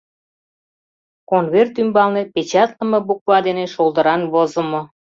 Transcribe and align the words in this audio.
Конверт 1.29 1.73
ӱмбалне 1.81 2.23
печатлыме 2.33 2.99
буква 3.07 3.37
дене 3.47 3.65
шолдыран 3.73 4.21
возымо: 4.33 4.81